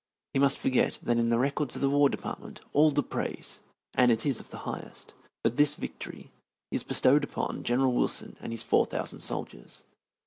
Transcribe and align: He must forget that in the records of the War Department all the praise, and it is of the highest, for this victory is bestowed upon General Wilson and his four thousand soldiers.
He 0.33 0.39
must 0.39 0.57
forget 0.57 0.97
that 1.03 1.19
in 1.19 1.29
the 1.29 1.37
records 1.37 1.75
of 1.75 1.83
the 1.83 1.89
War 1.91 2.09
Department 2.09 2.59
all 2.73 2.89
the 2.89 3.03
praise, 3.03 3.59
and 3.93 4.11
it 4.11 4.25
is 4.25 4.39
of 4.39 4.49
the 4.49 4.57
highest, 4.65 5.13
for 5.43 5.49
this 5.51 5.75
victory 5.75 6.31
is 6.71 6.81
bestowed 6.81 7.23
upon 7.23 7.61
General 7.61 7.93
Wilson 7.93 8.35
and 8.41 8.51
his 8.51 8.63
four 8.63 8.87
thousand 8.87 9.19
soldiers. 9.19 9.83